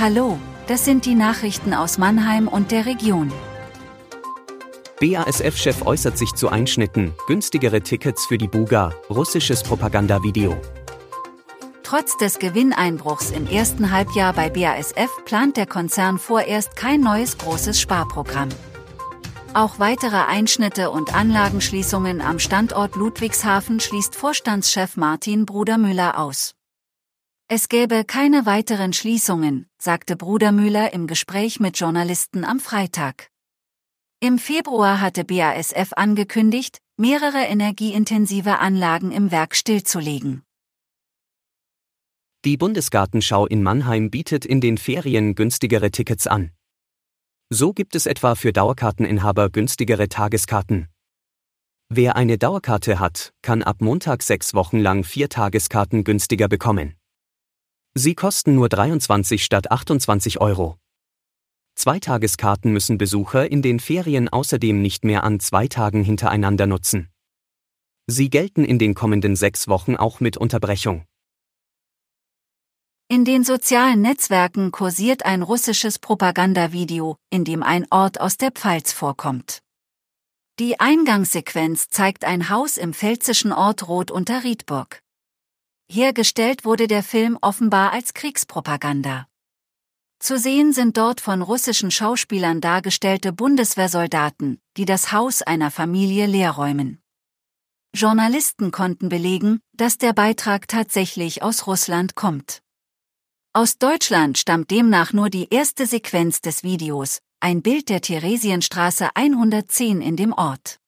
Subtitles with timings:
[0.00, 0.38] Hallo,
[0.68, 3.32] das sind die Nachrichten aus Mannheim und der Region.
[5.00, 10.56] BASF-Chef äußert sich zu Einschnitten, günstigere Tickets für die Buga, russisches Propagandavideo.
[11.82, 17.80] Trotz des Gewinneinbruchs im ersten Halbjahr bei BASF plant der Konzern vorerst kein neues großes
[17.80, 18.50] Sparprogramm.
[19.52, 26.54] Auch weitere Einschnitte und Anlagenschließungen am Standort Ludwigshafen schließt Vorstandschef Martin Brudermüller aus.
[27.50, 33.30] Es gäbe keine weiteren Schließungen, sagte Bruder Müller im Gespräch mit Journalisten am Freitag.
[34.20, 40.42] Im Februar hatte BASF angekündigt, mehrere energieintensive Anlagen im Werk stillzulegen.
[42.44, 46.50] Die Bundesgartenschau in Mannheim bietet in den Ferien günstigere Tickets an.
[47.48, 50.88] So gibt es etwa für Dauerkarteninhaber günstigere Tageskarten.
[51.88, 56.97] Wer eine Dauerkarte hat, kann ab Montag sechs Wochen lang vier Tageskarten günstiger bekommen.
[57.98, 60.78] Sie kosten nur 23 statt 28 Euro.
[61.74, 67.08] Zweitageskarten müssen Besucher in den Ferien außerdem nicht mehr an zwei Tagen hintereinander nutzen.
[68.06, 71.06] Sie gelten in den kommenden sechs Wochen auch mit Unterbrechung.
[73.08, 78.92] In den sozialen Netzwerken kursiert ein russisches Propagandavideo, in dem ein Ort aus der Pfalz
[78.92, 79.58] vorkommt.
[80.60, 85.02] Die Eingangssequenz zeigt ein Haus im pfälzischen Ort Roth unter Riedburg.
[85.90, 89.26] Hergestellt wurde der Film offenbar als Kriegspropaganda.
[90.18, 97.00] Zu sehen sind dort von russischen Schauspielern dargestellte Bundeswehrsoldaten, die das Haus einer Familie leerräumen.
[97.94, 102.60] Journalisten konnten belegen, dass der Beitrag tatsächlich aus Russland kommt.
[103.54, 110.02] Aus Deutschland stammt demnach nur die erste Sequenz des Videos, ein Bild der Theresienstraße 110
[110.02, 110.80] in dem Ort.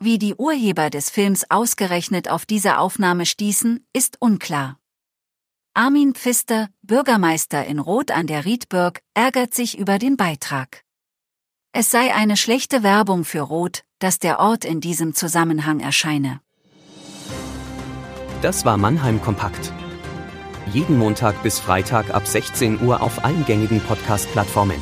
[0.00, 4.78] Wie die Urheber des Films ausgerechnet auf diese Aufnahme stießen, ist unklar.
[5.74, 10.84] Armin Pfister, Bürgermeister in Roth an der Riedburg, ärgert sich über den Beitrag.
[11.72, 16.40] Es sei eine schlechte Werbung für Roth, dass der Ort in diesem Zusammenhang erscheine.
[18.40, 19.72] Das war Mannheim Kompakt.
[20.72, 24.80] Jeden Montag bis Freitag ab 16 Uhr auf allen gängigen Podcast-Plattformen.